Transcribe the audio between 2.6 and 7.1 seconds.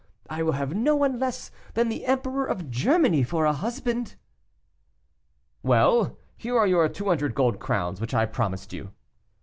Germany for a husband." "Well; here are your